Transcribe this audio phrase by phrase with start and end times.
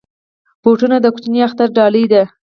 [0.63, 2.23] بوټونه د کوچني اختر ډالۍ ده.